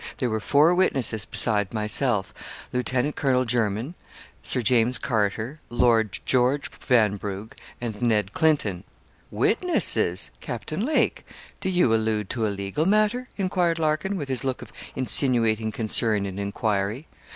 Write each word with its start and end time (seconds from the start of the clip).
There 0.17 0.31
were 0.31 0.39
four 0.39 0.73
witnesses 0.73 1.25
beside 1.27 1.75
myself 1.75 2.33
Lieutenant 2.73 3.15
Colonel 3.15 3.45
Jermyn, 3.45 3.93
Sir 4.41 4.63
James 4.63 4.97
Carter, 4.97 5.59
Lord 5.69 6.17
George 6.25 6.71
Vanbrugh, 6.71 7.51
and 7.79 8.01
Ned 8.01 8.33
Clinton. 8.33 8.83
'Witnesses! 9.29 10.31
Captain 10.39 10.83
Lake. 10.83 11.23
Do 11.59 11.69
you 11.69 11.93
allude 11.93 12.31
to 12.31 12.47
a 12.47 12.49
legal 12.49 12.87
matter?' 12.87 13.27
enquired 13.37 13.77
Larkin, 13.77 14.17
with 14.17 14.27
his 14.27 14.43
look 14.43 14.63
of 14.63 14.73
insinuating 14.95 15.71
concern 15.71 16.25
and 16.25 16.39
enquiry. 16.39 17.05